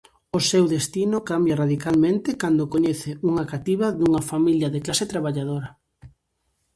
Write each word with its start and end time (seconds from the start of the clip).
O 0.37 0.39
seu 0.51 0.63
destino 0.75 1.17
cambia 1.29 1.59
radicalmente 1.63 2.29
cando 2.41 2.71
coñece 2.73 3.11
unha 3.29 3.45
cativa 3.53 3.87
dunha 3.99 4.21
familia 4.31 4.71
de 4.71 4.83
clase 4.85 5.05
traballadora. 5.11 5.69